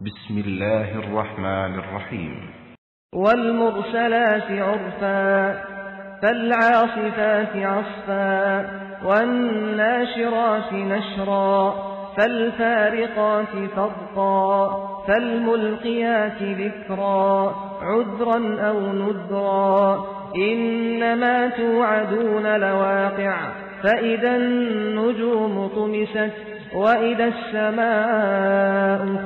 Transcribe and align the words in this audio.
بسم 0.00 0.38
الله 0.38 0.98
الرحمن 0.98 1.78
الرحيم. 1.78 2.40
والمرسلات 3.14 4.50
عرفا 4.50 5.54
فالعاصفات 6.22 7.56
عصفا 7.56 8.66
والناشرات 9.04 10.72
نشرا 10.72 11.74
فالفارقات 12.16 13.70
فرقا 13.76 14.70
فالملقيات 15.08 16.42
ذكرا 16.42 17.54
عذرا 17.82 18.68
أو 18.68 18.92
نذرا. 18.92 20.06
إنما 20.36 21.48
توعدون 21.48 22.60
لواقع 22.60 23.36
فإذا 23.82 24.36
النجوم 24.36 25.68
طمست 25.68 26.32
وإذا 26.74 27.24
السماء 27.24 29.17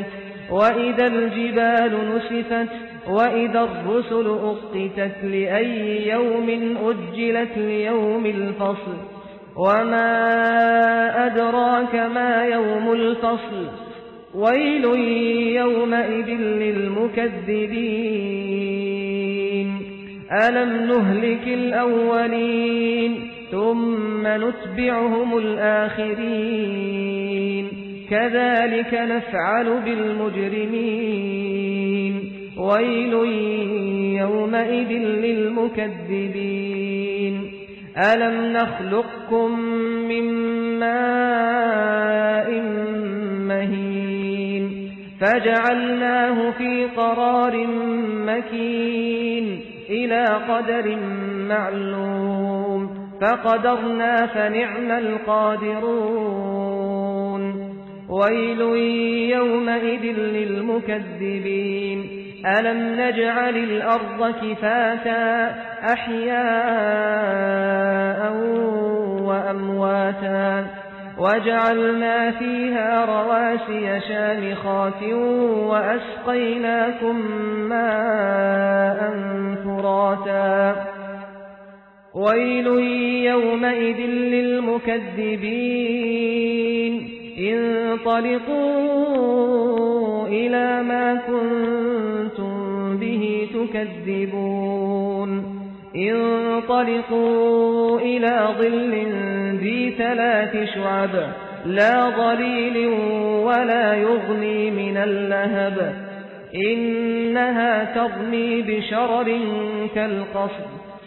فرجت 0.00 0.30
وإذا 0.50 1.06
الجبال 1.06 1.98
نسفت 2.16 2.68
وإذا 3.08 3.60
الرسل 3.60 4.26
أقتت 4.26 5.24
لأي 5.24 6.08
يوم 6.08 6.76
أجلت 6.84 7.58
ليوم 7.58 8.26
الفصل. 8.26 8.96
وما 9.56 11.26
أدراك 11.26 11.94
ما 11.94 12.44
يوم 12.44 12.92
الفصل. 12.92 13.66
ويل 14.34 14.84
يومئذ 15.56 16.28
للمكذبين. 16.28 17.60
ألم 20.48 20.86
نهلك 20.86 21.48
الأولين 21.48 23.30
ثم 23.50 24.26
نتبعهم 24.26 25.38
الآخرين. 25.38 27.09
كذلك 28.10 28.94
نفعل 28.94 29.80
بالمجرمين. 29.84 32.14
ويل 32.58 33.12
يومئذ 34.20 34.92
للمكذبين. 34.92 37.52
ألم 38.14 38.52
نخلقكم 38.52 39.60
من 40.08 40.24
ماء 40.78 42.50
مهين؟ 43.48 44.64
فجعلناه 45.20 46.50
في 46.50 46.86
قرار 46.96 47.66
مكين 48.26 49.60
إلى 49.90 50.24
قدر 50.24 50.96
معلوم. 51.48 52.88
فقدرنا 53.20 54.26
فنعم 54.26 54.90
القادرون. 54.90 56.69
ويل 58.10 58.60
يومئذ 59.30 60.04
للمكذبين. 60.18 61.98
ألم 62.58 63.00
نجعل 63.00 63.56
الأرض 63.56 64.34
كفاتا 64.42 65.54
أحياء 65.92 66.40
وأمواتا 69.22 70.66
وجعلنا 71.18 72.30
فيها 72.30 73.04
رواسي 73.04 74.00
شامخات 74.08 75.02
وأسقيناكم 75.52 77.16
ماء 77.68 79.00
فراتا. 79.64 80.76
ويل 82.14 82.66
يومئذ 83.26 84.00
للمكذبين. 84.06 85.20
انطلقوا 87.40 88.90
إلى 90.28 90.82
ما 90.82 91.14
كنتم 91.14 92.96
به 92.96 93.48
تكذبون. 93.54 95.60
انطلقوا 95.96 98.00
إلى 98.00 98.48
ظل 98.58 99.06
ذي 99.60 99.90
ثلاث 99.98 100.56
شعب 100.74 101.10
لا 101.66 102.10
ظليل 102.10 102.88
ولا 103.44 103.94
يغني 103.94 104.70
من 104.70 104.96
اللهب. 104.96 105.94
إنها 106.54 107.94
ترمي 107.94 108.62
بشرر 108.62 109.40
كالقصر 109.94 110.79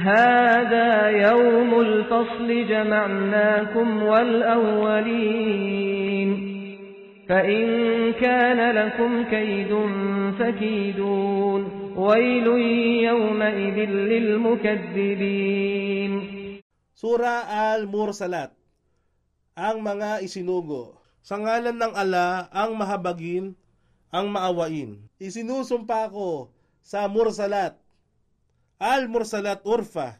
هذا 0.00 1.08
يوم 1.08 1.80
الفصل 1.80 2.48
جمعناكم 2.68 4.02
والأولين 4.02 5.36
فإن 7.28 7.64
كان 8.12 8.60
لكم 8.76 9.24
كيد 9.24 9.72
فكيدون 10.38 11.62
ويل 11.96 12.46
يومئذ 13.08 13.78
للمكذبين 14.12 15.56
Sura 16.96 17.44
Al-Mursalat 17.76 18.56
Ang 19.52 19.84
mga 19.84 20.24
isinugo 20.24 20.96
Sa 21.20 21.36
ngalan 21.36 21.76
ng 21.76 21.92
ala 21.92 22.48
ang 22.54 22.78
mahabagin, 22.78 23.52
ang 24.14 24.30
maawain. 24.30 25.02
Isinusumpa 25.18 26.08
ko 26.14 26.54
sa 26.86 27.10
Mursalat 27.10 27.74
Al-Mursalat 28.81 29.61
Urfa 29.61 30.17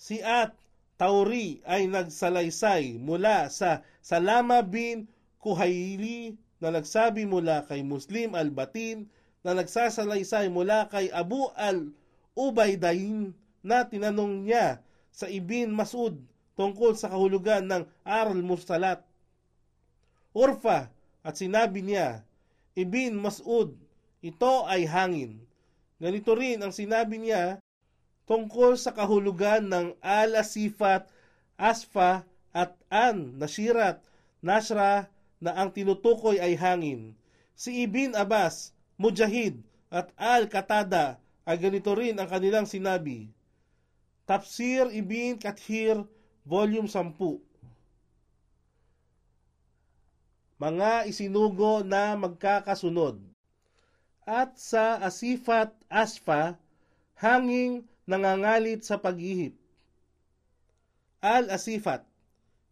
Si 0.00 0.24
At 0.24 0.56
Tauri 0.96 1.60
ay 1.68 1.92
nagsalaysay 1.92 2.96
mula 2.96 3.52
sa 3.52 3.84
Salama 4.00 4.64
bin 4.64 5.04
Kuhaili 5.36 6.40
na 6.56 6.72
nagsabi 6.72 7.28
mula 7.28 7.68
kay 7.68 7.84
Muslim 7.84 8.32
al-Batin 8.32 9.12
na 9.44 9.52
nagsasalaysay 9.52 10.48
mula 10.48 10.88
kay 10.88 11.12
Abu 11.12 11.52
al-Ubaydain 11.52 13.36
na 13.60 13.84
tinanong 13.84 14.48
niya 14.48 14.80
sa 15.12 15.28
Ibn 15.28 15.74
Masud 15.74 16.16
tungkol 16.56 16.96
sa 16.96 17.12
kahulugan 17.12 17.68
ng 17.68 17.82
Aral 18.06 18.40
Mursalat. 18.40 19.04
Urfa 20.32 20.88
at 21.20 21.34
sinabi 21.36 21.84
niya, 21.84 22.24
Ibn 22.72 23.20
Masud, 23.20 23.76
ito 24.24 24.54
ay 24.64 24.88
hangin. 24.88 25.44
Ganito 26.00 26.32
rin 26.32 26.62
ang 26.62 26.72
sinabi 26.72 27.20
niya 27.20 27.60
tungkol 28.26 28.78
sa 28.78 28.94
kahulugan 28.94 29.66
ng 29.66 29.86
Al-Asifat, 29.98 31.10
Asfa 31.58 32.26
at 32.54 32.76
An, 32.92 33.38
Nashirat, 33.38 34.04
Nashra 34.42 35.06
na 35.38 35.54
ang 35.54 35.70
tinutukoy 35.70 36.38
ay 36.38 36.58
hangin. 36.58 37.14
Si 37.54 37.86
Ibn 37.86 38.18
Abbas, 38.18 38.74
Mujahid 38.98 39.62
at 39.90 40.10
Al-Katada 40.18 41.18
ay 41.42 41.58
ganito 41.58 41.90
rin 41.94 42.18
ang 42.18 42.30
kanilang 42.30 42.66
sinabi. 42.66 43.30
Tafsir 44.26 44.86
Ibn 44.90 45.38
Kathir, 45.42 46.06
Volume 46.46 46.86
10 46.86 47.42
Mga 50.62 50.92
isinugo 51.10 51.82
na 51.82 52.14
magkakasunod 52.14 53.18
At 54.22 54.54
sa 54.58 55.02
Asifat 55.02 55.74
Asfa, 55.90 56.54
hanging 57.18 57.82
nangangalit 58.08 58.82
sa 58.82 58.98
paghihip. 58.98 59.54
Al-Asifat 61.22 62.02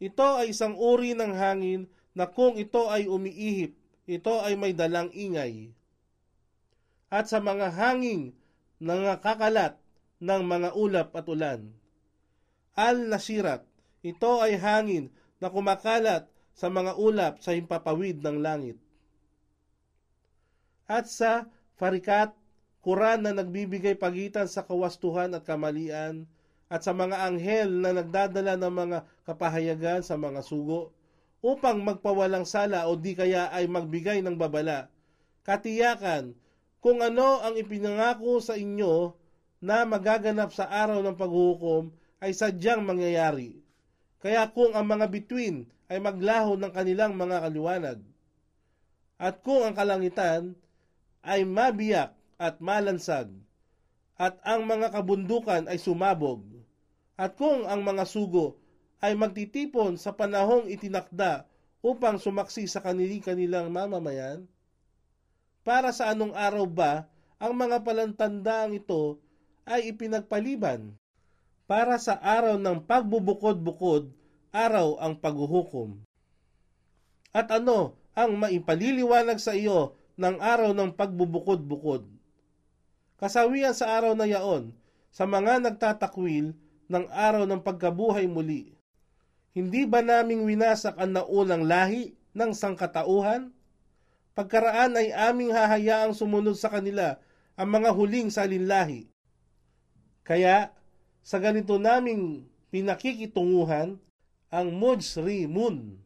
Ito 0.00 0.43
ay 0.43 0.56
isang 0.56 0.75
uri 0.75 1.15
ng 1.15 1.37
hangin 1.37 1.87
na 2.17 2.27
kung 2.27 2.59
ito 2.59 2.91
ay 2.91 3.06
umiihip, 3.06 3.77
ito 4.11 4.35
ay 4.43 4.59
may 4.59 4.75
dalang 4.75 5.12
ingay. 5.15 5.71
At 7.12 7.31
sa 7.31 7.38
mga 7.38 7.71
hanging 7.71 8.35
nangakakalat 8.81 9.77
ng 10.19 10.43
mga 10.43 10.69
ulap 10.75 11.09
at 11.15 11.27
ulan. 11.29 11.61
Al-Nasirat, 12.75 13.62
ito 14.00 14.32
ay 14.41 14.56
hangin 14.56 15.12
na 15.37 15.53
kumakalat 15.53 16.27
sa 16.56 16.73
mga 16.73 16.97
ulap 16.97 17.41
sa 17.44 17.53
himpapawid 17.53 18.25
ng 18.25 18.37
langit. 18.41 18.77
At 20.91 21.06
sa 21.06 21.47
Farikat, 21.77 22.37
Quran 22.81 23.29
na 23.29 23.37
nagbibigay 23.37 23.93
pagitan 23.93 24.49
sa 24.49 24.65
kawastuhan 24.65 25.37
at 25.37 25.44
kamalian, 25.44 26.25
at 26.71 26.81
sa 26.81 26.97
mga 26.97 27.29
anghel 27.29 27.69
na 27.82 27.93
nagdadala 27.93 28.56
ng 28.56 28.73
mga 28.73 28.99
kapahayagan 29.29 30.00
sa 30.00 30.17
mga 30.17 30.41
sugo, 30.41 30.94
upang 31.44 31.85
magpawalang 31.85 32.49
sala 32.49 32.88
o 32.88 32.97
di 32.97 33.12
kaya 33.12 33.53
ay 33.53 33.69
magbigay 33.69 34.25
ng 34.25 34.37
babala. 34.37 34.88
Katiyakan, 35.44 36.32
kung 36.81 37.05
ano 37.05 37.44
ang 37.44 37.56
ipinangako 37.61 38.41
sa 38.41 38.56
inyo 38.56 39.12
na 39.61 39.85
magaganap 39.85 40.53
sa 40.56 40.69
araw 40.69 41.05
ng 41.05 41.17
paghuhukom 41.17 41.93
ay 42.25 42.32
sadyang 42.32 42.81
mangyayari. 42.81 43.61
Kaya 44.21 44.49
kung 44.49 44.73
ang 44.73 44.88
mga 44.88 45.09
bituin 45.09 45.69
ay 45.88 46.00
maglaho 46.00 46.56
ng 46.56 46.73
kanilang 46.73 47.12
mga 47.17 47.44
kaliwanag, 47.44 47.99
at 49.21 49.44
kung 49.44 49.69
ang 49.69 49.77
kalangitan 49.77 50.56
ay 51.21 51.44
mabiyak 51.44 52.17
at 52.41 52.57
malansag, 52.65 53.29
at 54.17 54.41
ang 54.41 54.65
mga 54.65 54.97
kabundukan 54.97 55.69
ay 55.69 55.77
sumabog, 55.77 56.41
at 57.21 57.37
kung 57.37 57.69
ang 57.69 57.85
mga 57.85 58.09
sugo 58.09 58.57
ay 59.05 59.13
magtitipon 59.13 60.01
sa 60.01 60.17
panahong 60.17 60.65
itinakda 60.73 61.45
upang 61.85 62.17
sumaksi 62.17 62.65
sa 62.65 62.81
kanili 62.81 63.21
kanilang 63.21 63.69
mamamayan, 63.69 64.49
para 65.61 65.93
sa 65.93 66.17
anong 66.17 66.33
araw 66.33 66.65
ba 66.65 67.05
ang 67.37 67.53
mga 67.53 67.85
palantandaang 67.85 68.81
ito 68.81 69.21
ay 69.69 69.93
ipinagpaliban? 69.93 70.97
Para 71.69 72.01
sa 72.01 72.19
araw 72.19 72.57
ng 72.57 72.83
pagbubukod-bukod, 72.89 74.11
araw 74.51 74.99
ang 74.99 75.15
paghuhukom. 75.21 76.03
At 77.31 77.53
ano 77.55 77.95
ang 78.17 78.35
maipaliliwanag 78.41 79.39
sa 79.39 79.55
iyo 79.55 79.95
ng 80.19 80.37
araw 80.43 80.75
ng 80.75 80.91
pagbubukod-bukod? 80.99 82.19
Kasawian 83.20 83.76
sa 83.76 84.00
araw 84.00 84.17
na 84.17 84.25
yaon, 84.25 84.72
sa 85.12 85.28
mga 85.28 85.61
nagtatakwil 85.61 86.56
ng 86.88 87.05
araw 87.12 87.44
ng 87.44 87.61
pagkabuhay 87.61 88.25
muli. 88.25 88.72
Hindi 89.52 89.84
ba 89.84 90.00
naming 90.00 90.49
winasak 90.49 90.96
ang 90.96 91.12
naunang 91.12 91.69
lahi 91.69 92.17
ng 92.32 92.56
sangkatauhan? 92.56 93.52
Pagkaraan 94.32 94.96
ay 94.96 95.12
aming 95.12 95.52
hahayaang 95.52 96.17
sumunod 96.17 96.56
sa 96.56 96.72
kanila 96.72 97.20
ang 97.61 97.69
mga 97.69 97.93
huling 97.93 98.32
salinlahi. 98.32 99.05
Kaya, 100.25 100.72
sa 101.20 101.37
ganito 101.37 101.76
naming 101.76 102.49
pinakikitunguhan, 102.72 104.00
ang 104.49 104.69
Mujrimun. 104.72 106.00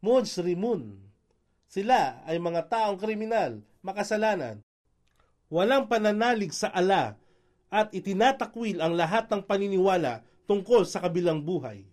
Mujrimun. 0.00 1.04
Sila 1.68 2.24
ay 2.24 2.40
mga 2.40 2.64
taong 2.72 2.96
kriminal, 2.96 3.60
makasalanan. 3.84 4.63
Walang 5.52 5.88
pananalig 5.90 6.52
sa 6.56 6.72
ala 6.72 7.20
at 7.68 7.90
itinatakwil 7.90 8.78
ang 8.78 8.94
lahat 8.94 9.26
ng 9.28 9.42
paniniwala 9.44 10.22
tungkol 10.46 10.86
sa 10.86 11.02
kabilang 11.02 11.42
buhay. 11.42 11.84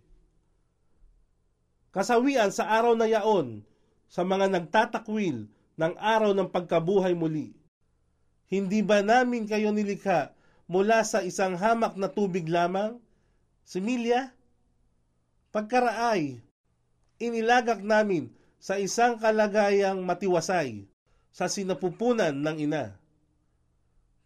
Kasawian 1.92 2.53
sa 2.56 2.71
araw 2.71 2.95
na 2.95 3.09
yaon, 3.09 3.68
sa 4.12 4.24
mga 4.24 4.48
nagtatakwil 4.48 5.48
ng 5.80 5.94
araw 6.00 6.31
ng 6.36 6.48
pagkabuhay 6.51 7.15
muli. 7.15 7.56
Hindi 8.51 8.83
ba 8.83 9.00
namin 9.00 9.48
kayo 9.48 9.71
nilikha 9.71 10.36
mula 10.68 11.03
sa 11.07 11.24
isang 11.24 11.56
hamak 11.56 11.95
na 11.95 12.12
tubig 12.12 12.48
lamang? 12.48 13.00
Similya? 13.63 14.36
Pagkaraay, 15.51 16.39
inilagak 17.19 17.83
namin 17.83 18.31
sa 18.62 18.77
isang 18.80 19.19
kalagayang 19.19 20.00
matiwasay 20.03 20.88
sa 21.31 21.48
sinapupunan 21.50 22.36
ng 22.36 22.57
ina. 22.69 23.00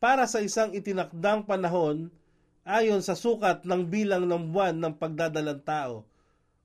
Para 0.06 0.30
sa 0.30 0.38
isang 0.38 0.70
itinakdang 0.70 1.50
panahon, 1.50 2.14
ayon 2.62 3.02
sa 3.02 3.18
sukat 3.18 3.66
ng 3.66 3.90
bilang 3.90 4.30
ng 4.30 4.54
buwan 4.54 4.78
ng 4.78 4.94
pagdadalang 5.02 5.66
tao, 5.66 6.06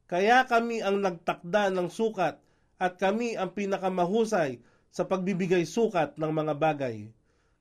kaya 0.05 0.45
kami 0.45 0.85
ang 0.85 1.01
nagtakda 1.01 1.73
ng 1.73 1.89
sukat 1.89 2.37
at 2.77 2.93
kami 3.01 3.41
ang 3.41 3.49
pinakamahusay 3.57 4.61
sa 4.93 5.09
pagbibigay 5.09 5.65
sukat 5.65 6.21
ng 6.21 6.29
mga 6.29 6.53
bagay. 6.53 7.09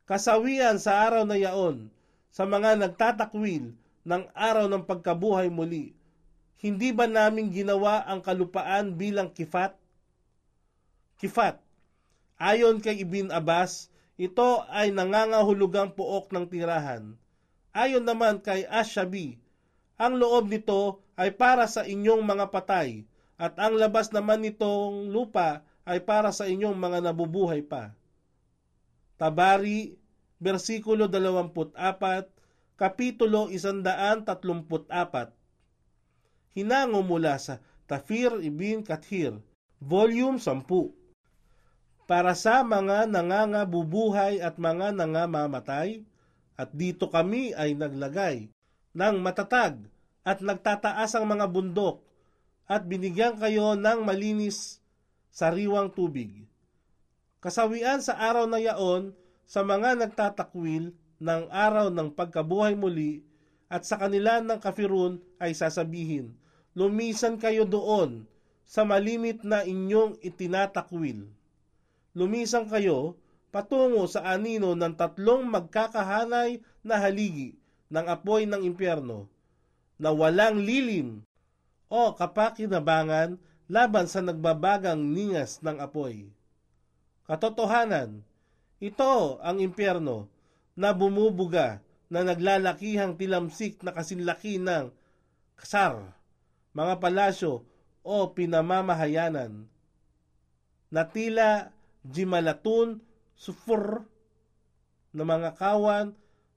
Kasawian 0.04 0.84
sa 0.84 1.00
araw 1.08 1.24
na 1.24 1.40
yaon, 1.40 1.88
sa 2.28 2.44
mga 2.44 2.76
nagtatakwil 2.76 3.72
ng 4.04 4.24
araw 4.36 4.68
ng 4.68 4.84
pagkabuhay 4.84 5.48
muli, 5.48 5.96
hindi 6.60 6.92
ba 6.92 7.08
namin 7.08 7.56
ginawa 7.56 8.04
ang 8.04 8.20
kalupaan 8.20 9.00
bilang 9.00 9.32
kifat? 9.32 9.80
Kifat. 11.24 11.56
Ayon 12.36 12.84
kay 12.84 13.00
Ibn 13.00 13.32
Abbas, 13.32 13.88
ito 14.20 14.68
ay 14.68 14.92
nangangahulugang 14.92 15.96
puok 15.96 16.36
ng 16.36 16.52
tirahan. 16.52 17.16
Ayon 17.72 18.04
naman 18.04 18.44
kay 18.44 18.68
Ashabi, 18.68 19.40
ang 19.96 20.20
loob 20.20 20.52
nito 20.52 21.00
ay 21.16 21.32
para 21.32 21.72
sa 21.72 21.88
inyong 21.88 22.28
mga 22.28 22.52
patay 22.52 23.08
at 23.40 23.56
ang 23.56 23.80
labas 23.80 24.12
naman 24.12 24.44
nitong 24.44 25.08
lupa 25.08 25.64
ay 25.88 26.04
para 26.04 26.36
sa 26.36 26.52
inyong 26.52 26.76
mga 26.76 27.00
nabubuhay 27.08 27.64
pa. 27.64 27.96
Tabari, 29.16 29.96
versikulo 30.36 31.08
24, 31.08 31.80
kapitulo 32.76 33.48
134. 33.48 35.32
Hinango 36.60 37.00
mula 37.08 37.40
sa 37.40 37.64
Tafir 37.88 38.36
Ibn 38.36 38.84
Kathir, 38.84 39.40
volume 39.80 40.44
10. 40.44 40.99
Para 42.10 42.34
sa 42.34 42.66
mga 42.66 43.06
nangangabubuhay 43.06 44.42
at 44.42 44.58
mga 44.58 44.98
nangamamatay, 44.98 46.02
at 46.58 46.74
dito 46.74 47.06
kami 47.06 47.54
ay 47.54 47.78
naglagay 47.78 48.50
ng 48.98 49.16
matatag 49.22 49.78
at 50.26 50.42
nagtataas 50.42 51.14
ang 51.14 51.30
mga 51.30 51.46
bundok 51.46 52.02
at 52.66 52.82
binigyan 52.90 53.38
kayo 53.38 53.78
ng 53.78 54.02
malinis 54.02 54.82
sariwang 55.30 55.94
tubig. 55.94 56.50
Kasawian 57.46 58.02
sa 58.02 58.18
araw 58.18 58.50
na 58.50 58.58
yaon 58.58 59.14
sa 59.46 59.62
mga 59.62 59.94
nagtatakwil 60.02 60.90
ng 61.22 61.44
araw 61.54 61.94
ng 61.94 62.10
pagkabuhay 62.18 62.74
muli 62.74 63.22
at 63.70 63.86
sa 63.86 64.02
kanila 64.02 64.42
ng 64.42 64.58
kafirun 64.58 65.22
ay 65.38 65.54
sasabihin, 65.54 66.34
Lumisan 66.74 67.38
kayo 67.38 67.70
doon 67.70 68.26
sa 68.66 68.82
malimit 68.82 69.46
na 69.46 69.62
inyong 69.62 70.18
itinatakwil. 70.26 71.38
Lumisan 72.18 72.66
kayo 72.66 73.18
patungo 73.50 74.06
sa 74.06 74.26
anino 74.26 74.74
ng 74.74 74.94
tatlong 74.98 75.46
magkakahanay 75.46 76.62
na 76.86 76.96
haligi 77.02 77.58
ng 77.90 78.06
apoy 78.06 78.46
ng 78.46 78.62
impyerno 78.66 79.26
na 79.98 80.14
walang 80.14 80.62
lilim 80.62 81.26
o 81.90 82.14
kapakinabangan 82.14 83.42
laban 83.70 84.06
sa 84.06 84.22
nagbabagang 84.22 85.02
ningas 85.02 85.62
ng 85.62 85.78
apoy. 85.78 86.30
Katotohanan, 87.30 88.26
ito 88.82 89.38
ang 89.46 89.62
impyerno 89.62 90.26
na 90.74 90.96
bumubuga 90.96 91.82
na 92.10 92.26
naglalakihang 92.26 93.14
tilamsik 93.20 93.86
na 93.86 93.94
kasinlaki 93.94 94.58
ng 94.58 94.90
kasar, 95.54 96.18
mga 96.74 96.98
palasyo 96.98 97.62
o 98.02 98.16
pinamamahayanan 98.34 99.70
na 100.90 101.06
tila 101.06 101.70
jimalatun 102.06 103.02
sufur 103.36 104.06
na 105.16 105.24
mga 105.26 105.58
kawan 105.58 106.14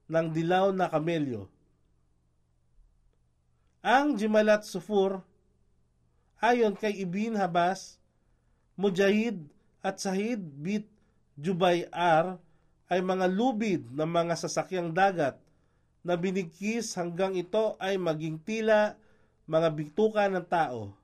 ng 0.07 0.27
dilaw 0.29 0.69
na 0.75 0.87
kamelyo 0.91 1.53
ang 3.83 4.15
Jimalat 4.15 4.63
Sufur, 4.63 5.27
ayon 6.39 6.71
kay 6.71 7.03
Ibn 7.03 7.35
Habas, 7.35 7.99
Mujahid 8.79 9.43
at 9.83 9.99
Sahid 9.99 10.39
bit 10.39 10.87
Jubay 11.35 11.91
ay 12.87 13.03
mga 13.03 13.27
lubid 13.27 13.83
ng 13.91 14.07
mga 14.07 14.39
sasakyang 14.39 14.95
dagat 14.95 15.35
na 15.99 16.15
binigkis 16.15 16.95
hanggang 16.95 17.35
ito 17.35 17.75
ay 17.75 17.99
maging 17.99 18.39
tila 18.39 18.95
mga 19.51 19.67
bituka 19.75 20.31
ng 20.31 20.47
tao. 20.47 20.95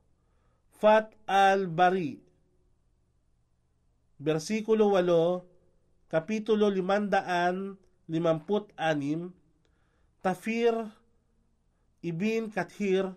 Fat 0.80 1.12
al-Bari 1.28 2.16
Versikulo 4.20 5.00
8, 5.00 6.12
Kapitulo 6.12 6.68
556, 6.68 8.12
Tafir 10.20 10.76
Ibn 12.04 12.52
Kathir, 12.52 13.16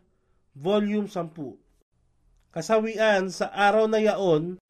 Volume 0.55 1.11
10. 1.11 1.59
Kasawian 2.55 3.35
sa 3.35 3.51
araw 3.51 3.91
na 3.91 3.99
yaon 3.99 4.63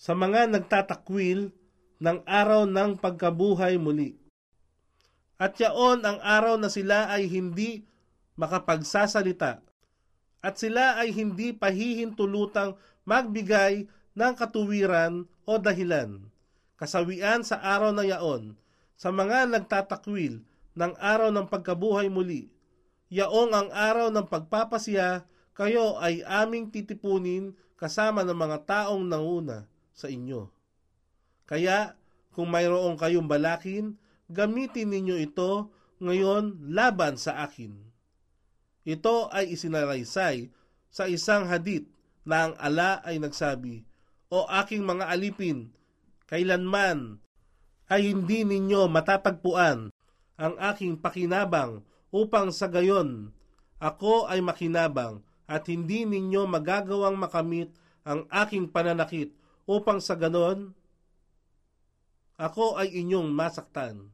sa 0.00 0.16
mga 0.16 0.56
nagtatakwil 0.56 1.52
ng 2.00 2.18
araw 2.24 2.64
ng 2.64 2.96
pagkabuhay 2.96 3.76
muli. 3.76 4.16
At 5.36 5.60
yaon 5.60 6.00
ang 6.00 6.16
araw 6.24 6.56
na 6.56 6.72
sila 6.72 7.12
ay 7.12 7.28
hindi 7.28 7.84
makapagsasalita 8.40 9.60
at 10.40 10.54
sila 10.56 10.96
ay 10.96 11.12
hindi 11.12 11.52
pahihintulutang 11.52 12.72
magbigay 13.04 13.84
ng 14.16 14.32
katuwiran 14.32 15.28
o 15.44 15.60
dahilan. 15.60 16.24
Kasawian 16.76 17.46
sa 17.46 17.62
araw 17.62 17.94
na 17.94 18.04
yaon 18.04 18.58
sa 18.98 19.14
mga 19.14 19.46
nagtatakwil 19.48 20.42
ng 20.74 20.92
araw 20.98 21.30
ng 21.30 21.46
pagkabuhay 21.46 22.10
muli 22.10 22.54
yaong 23.14 23.52
ang 23.54 23.68
araw 23.70 24.10
ng 24.10 24.26
pagpapasya, 24.26 25.22
kayo 25.54 26.02
ay 26.02 26.26
aming 26.26 26.74
titipunin 26.74 27.54
kasama 27.78 28.26
ng 28.26 28.34
mga 28.34 28.58
taong 28.66 29.06
nanguna 29.06 29.70
sa 29.94 30.10
inyo. 30.10 30.50
Kaya, 31.46 31.94
kung 32.34 32.50
mayroong 32.50 32.98
kayong 32.98 33.30
balakin, 33.30 33.94
gamitin 34.26 34.90
ninyo 34.90 35.16
ito, 35.22 35.70
ngayon 36.02 36.74
laban 36.74 37.14
sa 37.14 37.46
akin. 37.46 37.70
Ito 38.82 39.30
ay 39.30 39.54
isinalaysay 39.54 40.50
sa 40.90 41.06
isang 41.06 41.46
hadith 41.46 41.86
na 42.26 42.50
ang 42.50 42.54
ala 42.58 42.98
ay 43.06 43.22
nagsabi, 43.22 43.86
O 44.34 44.50
aking 44.50 44.82
mga 44.82 45.14
alipin, 45.14 45.70
kailanman 46.26 47.22
ay 47.86 48.10
hindi 48.10 48.42
ninyo 48.42 48.90
matatagpuan 48.90 49.94
ang 50.34 50.54
aking 50.58 50.98
pakinabang 50.98 51.86
upang 52.10 52.50
sa 52.50 52.66
gayon 52.66 53.30
ako 53.78 54.26
ay 54.26 54.42
makinabang 54.42 55.22
at 55.46 55.70
hindi 55.70 56.02
ninyo 56.02 56.50
magagawang 56.50 57.14
makamit 57.14 57.70
ang 58.02 58.26
aking 58.32 58.66
pananakit 58.66 59.30
upang 59.70 60.02
sa 60.02 60.18
ganon 60.18 60.74
ako 62.34 62.74
ay 62.74 62.90
inyong 62.90 63.30
masaktan. 63.30 64.10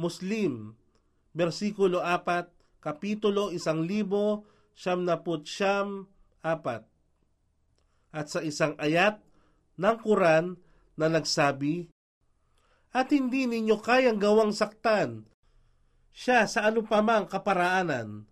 Muslim, 0.00 0.72
versikulo 1.36 2.00
4, 2.00 2.48
kapitulo 2.80 3.52
1000, 3.52 3.84
siyam 4.72 5.04
na 5.04 5.20
siyam, 5.44 6.08
apat. 6.40 6.95
At 8.16 8.32
sa 8.32 8.40
isang 8.40 8.72
ayat 8.80 9.20
ng 9.76 9.96
Quran 10.00 10.56
na 10.96 11.12
nagsabi, 11.12 11.92
At 12.96 13.12
hindi 13.12 13.44
ninyo 13.44 13.76
kayang 13.76 14.16
gawang 14.16 14.56
saktan 14.56 15.28
siya 16.16 16.48
sa 16.48 16.64
anupamang 16.72 17.28
kaparaanan. 17.28 18.24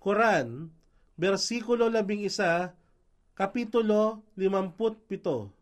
Quran, 0.00 0.72
versikulo 1.20 1.92
11, 1.92 2.72
kapitulo 3.36 4.24
57. 4.40 5.52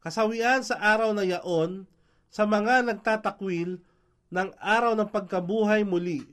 Kasawian 0.00 0.64
sa 0.64 0.80
araw 0.80 1.12
na 1.12 1.28
yaon, 1.28 1.84
sa 2.32 2.48
mga 2.48 2.80
nagtatakwil 2.88 3.76
ng 4.32 4.48
araw 4.56 4.96
ng 4.96 5.08
pagkabuhay 5.12 5.84
muli. 5.84 6.24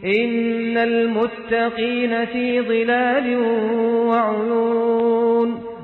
Innal 0.00 1.12
muttaqina 1.12 2.32
fi 2.32 2.64
dhilalin 2.64 3.40
wa 4.08 4.20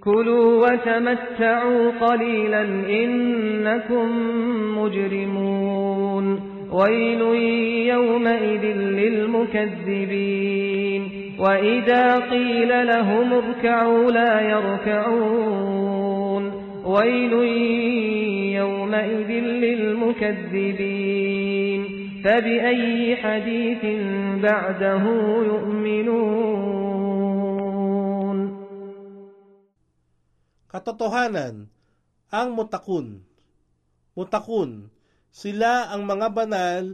كلوا 0.04 0.66
وتمتعوا 0.66 1.90
قليلا 2.00 2.62
إنكم 3.04 4.08
مجرمون. 4.78 6.49
ويل 6.72 7.20
يومئذ 7.88 8.64
للمكذبين 9.00 11.02
وإذا 11.38 12.18
قيل 12.18 12.86
لهم 12.86 13.32
اركعوا 13.32 14.10
لا 14.10 14.40
يركعون 14.40 16.42
ويل 16.84 17.32
يومئذ 18.54 19.30
للمكذبين 19.64 21.00
فبأي 22.24 23.16
حديث 23.16 23.84
بعده 24.42 25.04
يؤمنون 25.44 26.60
Katotohanan, 30.70 31.66
ang 32.30 32.54
mutakun. 32.54 33.26
Mutakun, 34.14 34.86
sila 35.30 35.90
ang 35.90 36.06
mga 36.06 36.28
banal 36.30 36.84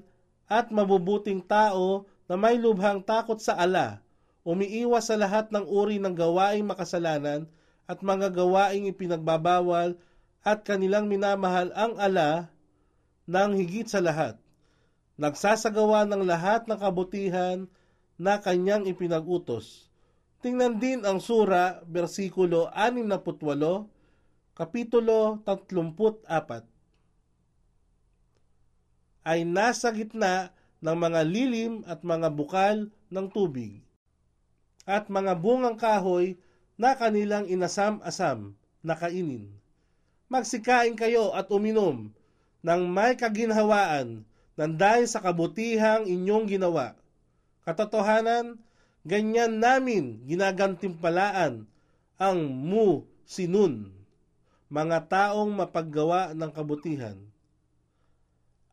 at 0.47 0.71
mabubuting 0.71 1.43
tao 1.43 2.07
na 2.31 2.39
may 2.39 2.57
lubhang 2.61 3.03
takot 3.03 3.41
sa 3.41 3.57
ala, 3.59 4.01
umiiwas 4.47 5.11
sa 5.11 5.17
lahat 5.19 5.51
ng 5.51 5.67
uri 5.67 5.99
ng 5.99 6.15
gawaing 6.15 6.65
makasalanan 6.65 7.49
at 7.89 7.99
mga 8.05 8.31
gawaing 8.31 8.89
ipinagbabawal 8.89 9.99
at 10.47 10.63
kanilang 10.63 11.11
minamahal 11.11 11.75
ang 11.75 11.99
ala 11.99 12.51
ng 13.27 13.51
higit 13.59 13.91
sa 13.91 13.99
lahat 13.99 14.39
nagsasagawa 15.17 16.05
ng 16.05 16.29
lahat 16.29 16.69
ng 16.69 16.77
kabutihan 16.77 17.65
na 18.21 18.41
kanyang 18.41 18.85
ipinag-utos. 18.85 19.89
Tingnan 20.45 20.77
din 20.77 21.01
ang 21.09 21.19
sura, 21.19 21.81
versikulo 21.89 22.69
68, 22.77 23.89
kapitulo 24.57 25.41
34. 25.45 26.76
Ay 29.27 29.43
nasa 29.43 29.91
gitna 29.91 30.55
ng 30.79 30.95
mga 30.95 31.21
lilim 31.27 31.83
at 31.91 32.07
mga 32.07 32.31
bukal 32.31 32.87
ng 33.11 33.27
tubig 33.27 33.83
at 34.87 35.11
mga 35.11 35.35
bungang 35.35 35.75
kahoy 35.75 36.39
na 36.79 36.95
kanilang 36.95 37.51
inasam-asam 37.51 38.55
na 38.87 38.95
kainin. 38.95 39.51
Magsikain 40.31 40.95
kayo 40.95 41.35
at 41.35 41.51
uminom 41.51 42.15
ng 42.63 42.83
may 42.87 43.19
kaginhawaan 43.19 44.23
nang 44.55 44.73
dahil 44.79 45.11
sa 45.11 45.19
kabutihang 45.19 46.07
inyong 46.07 46.47
ginawa. 46.47 46.95
Katotohanan, 47.67 48.63
ganyan 49.03 49.59
namin 49.59 50.23
ginagantimpalaan 50.25 51.67
ang 52.17 52.39
mu 52.47 53.05
sinun, 53.27 53.91
mga 54.71 55.11
taong 55.11 55.51
mapaggawa 55.51 56.31
ng 56.33 56.51
kabutihan. 56.55 57.19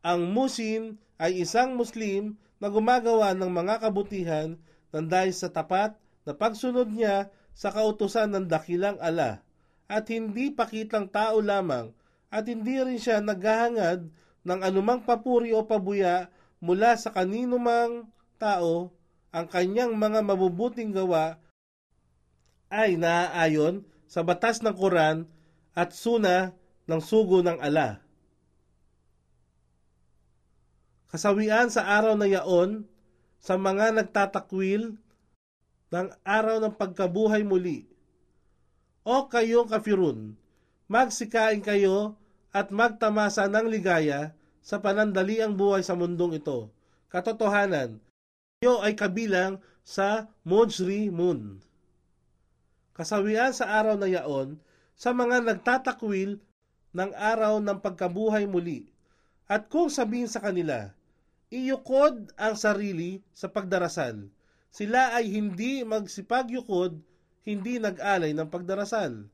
Ang 0.04 0.36
musin 0.36 1.00
ay 1.16 1.40
isang 1.40 1.80
Muslim 1.80 2.36
na 2.60 2.68
gumagawa 2.68 3.32
ng 3.32 3.48
mga 3.48 3.88
kabutihan 3.88 4.60
nang 4.92 5.08
dahil 5.08 5.32
sa 5.32 5.48
tapat 5.48 5.96
na 6.28 6.36
pagsunod 6.36 6.92
niya 6.92 7.32
sa 7.56 7.72
kautusan 7.72 8.28
ng 8.36 8.44
dakilang 8.44 9.00
ala 9.00 9.40
at 9.88 10.04
hindi 10.12 10.52
pakitang 10.52 11.08
tao 11.08 11.40
lamang 11.40 11.96
at 12.28 12.44
hindi 12.44 12.76
rin 12.84 13.00
siya 13.00 13.24
naghahangad 13.24 14.12
ng 14.44 14.60
anumang 14.60 15.00
papuri 15.00 15.56
o 15.56 15.64
pabuya 15.64 16.28
mula 16.60 17.00
sa 17.00 17.08
kanino 17.08 17.56
mang 17.56 18.04
tao, 18.36 18.92
ang 19.32 19.48
kanyang 19.48 19.96
mga 19.96 20.20
mabubuting 20.20 20.92
gawa 20.92 21.40
ay 22.68 23.00
naaayon 23.00 23.88
sa 24.04 24.20
batas 24.20 24.60
ng 24.60 24.76
Quran 24.76 25.24
at 25.72 25.96
suna 25.96 26.52
ng 26.84 27.00
sugo 27.00 27.40
ng 27.40 27.56
ala. 27.56 28.03
Kasawian 31.14 31.70
sa 31.70 31.86
araw 31.86 32.18
na 32.18 32.26
yaon 32.26 32.90
sa 33.38 33.54
mga 33.54 33.94
nagtatakwil 33.94 34.98
ng 35.94 36.06
araw 36.26 36.58
ng 36.58 36.74
pagkabuhay 36.74 37.46
muli. 37.46 37.86
O 39.06 39.30
kayong 39.30 39.70
kafirun, 39.70 40.34
magsikain 40.90 41.62
kayo 41.62 42.18
at 42.50 42.74
magtamasa 42.74 43.46
ng 43.46 43.70
ligaya 43.70 44.34
sa 44.58 44.82
panandaliang 44.82 45.54
buhay 45.54 45.86
sa 45.86 45.94
mundong 45.94 46.42
ito. 46.42 46.74
Katotohanan, 47.14 48.02
iyo 48.58 48.82
ay 48.82 48.98
kabilang 48.98 49.62
sa 49.86 50.26
Mojri 50.42 51.14
Moon. 51.14 51.62
Kasawian 52.90 53.54
sa 53.54 53.70
araw 53.70 53.94
na 53.94 54.10
yaon 54.10 54.58
sa 54.98 55.14
mga 55.14 55.46
nagtatakwil 55.46 56.42
ng 56.90 57.10
araw 57.14 57.62
ng 57.62 57.78
pagkabuhay 57.78 58.50
muli. 58.50 58.90
At 59.46 59.70
kung 59.70 59.86
sabihin 59.86 60.26
sa 60.26 60.42
kanila, 60.42 60.90
iyukod 61.52 62.32
ang 62.38 62.54
sarili 62.56 63.20
sa 63.36 63.50
pagdarasal. 63.50 64.28
Sila 64.74 65.14
ay 65.14 65.30
hindi 65.30 65.86
magsipagyukod, 65.86 66.98
hindi 67.44 67.78
nag-alay 67.78 68.32
ng 68.32 68.48
pagdarasal. 68.50 69.28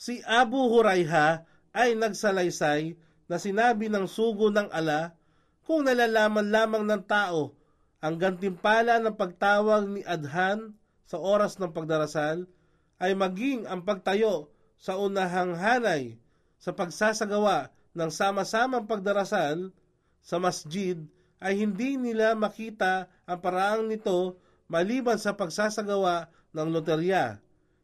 Si 0.00 0.22
Abu 0.24 0.70
Hurayha 0.72 1.44
ay 1.76 1.92
nagsalaysay 1.98 2.96
na 3.28 3.36
sinabi 3.36 3.92
ng 3.92 4.08
sugo 4.08 4.48
ng 4.48 4.72
ala 4.72 5.14
kung 5.62 5.86
nalalaman 5.86 6.50
lamang 6.50 6.84
ng 6.88 7.02
tao 7.04 7.54
ang 8.00 8.16
gantimpala 8.16 8.96
ng 8.98 9.12
pagtawag 9.12 9.84
ni 9.86 10.00
Adhan 10.08 10.72
sa 11.04 11.20
oras 11.20 11.60
ng 11.60 11.68
pagdarasal 11.70 12.48
ay 12.96 13.12
maging 13.12 13.68
ang 13.68 13.84
pagtayo 13.84 14.48
sa 14.80 14.96
unahang 14.96 15.52
hanay 15.52 16.16
sa 16.56 16.72
pagsasagawa 16.72 17.68
ng 17.92 18.08
sama-samang 18.08 18.88
pagdarasal 18.88 19.68
sa 20.20 20.36
masjid 20.38 20.96
ay 21.40 21.56
hindi 21.56 21.96
nila 21.96 22.36
makita 22.36 23.08
ang 23.24 23.38
paraang 23.40 23.88
nito 23.88 24.36
maliban 24.70 25.16
sa 25.16 25.34
pagsasagawa 25.34 26.28
ng 26.52 26.68
loterya. 26.70 27.40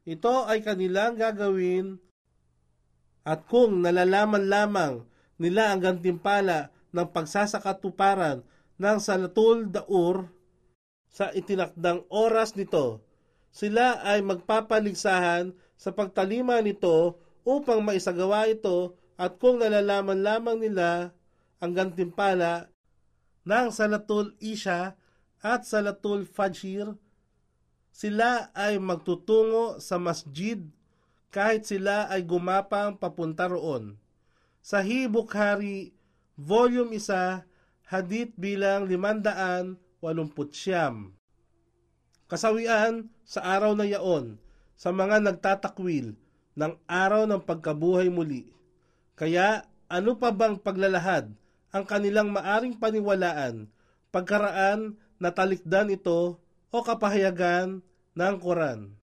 Ito 0.07 0.47
ay 0.47 0.63
kanilang 0.63 1.19
gagawin 1.19 1.99
at 3.27 3.43
kung 3.51 3.83
nalalaman 3.83 4.47
lamang 4.47 4.95
nila 5.43 5.75
ang 5.75 5.83
gantimpala 5.83 6.71
ng 6.95 7.09
pagsasakatuparan 7.11 8.47
ng 8.79 8.97
Salatul 9.03 9.67
Daur 9.73 10.31
sa 11.11 11.33
itinakdang 11.33 12.07
oras 12.13 12.55
nito, 12.55 13.03
sila 13.51 14.05
ay 14.05 14.21
magpapaligsahan 14.21 15.57
sa 15.75 15.91
pagtalima 15.91 16.61
nito 16.61 17.19
upang 17.43 17.81
maisagawa 17.81 18.47
ito 18.47 18.95
at 19.17 19.41
kung 19.41 19.65
nalalaman 19.65 20.21
lamang 20.21 20.61
nila 20.61 21.16
ang 21.61 21.73
gantimpala 21.73 22.69
ng 23.47 23.71
Salatul 23.73 24.35
Isha 24.43 24.99
at 25.41 25.65
Salatul 25.65 26.27
Fajr, 26.27 26.99
sila 27.95 28.53
ay 28.53 28.77
magtutungo 28.77 29.81
sa 29.81 29.97
masjid 29.97 30.61
kahit 31.33 31.65
sila 31.65 32.13
ay 32.13 32.29
gumapang 32.29 33.01
papunta 33.01 33.49
roon. 33.49 33.97
Sahih 34.61 35.09
Bukhari, 35.09 35.97
Volume 36.37 37.01
1, 37.01 37.89
Hadith 37.89 38.37
bilang 38.37 38.85
589. 38.91 41.15
Kasawian 42.27 43.07
sa 43.23 43.47
araw 43.47 43.79
na 43.79 43.87
yaon 43.87 44.35
sa 44.75 44.91
mga 44.91 45.23
nagtatakwil 45.23 46.19
ng 46.59 46.73
araw 46.91 47.31
ng 47.31 47.39
pagkabuhay 47.47 48.11
muli. 48.11 48.51
Kaya 49.15 49.63
ano 49.87 50.19
pa 50.19 50.35
bang 50.35 50.59
paglalahad 50.59 51.31
ang 51.77 51.85
kanilang 51.85 52.33
maaring 52.33 52.81
paniwalaan 52.81 53.69
pagkaraan 54.09 54.97
na 55.21 55.29
talikdan 55.29 55.93
ito 55.93 56.41
o 56.73 56.77
kapahayagan 56.81 57.85
ng 58.17 58.35
Quran. 58.41 58.97